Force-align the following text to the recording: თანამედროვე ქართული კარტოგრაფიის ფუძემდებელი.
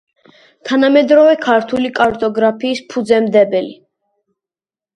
თანამედროვე 0.69 1.35
ქართული 1.43 1.93
კარტოგრაფიის 2.01 2.83
ფუძემდებელი. 2.95 3.73